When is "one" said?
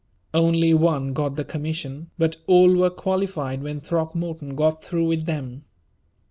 0.73-1.13